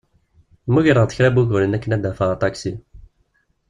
Mmugreɣ-d 0.67 1.13
kra 1.15 1.29
n 1.29 1.35
wuguren 1.37 1.75
akken 1.77 1.93
ad 1.95 2.01
d-afeɣ 2.03 2.29
aṭaksi. 2.35 2.73